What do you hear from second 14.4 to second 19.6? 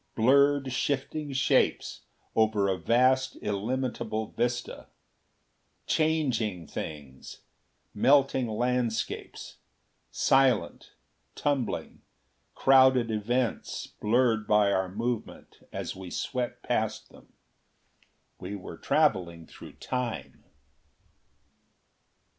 by our movement as we swept past them. We were traveling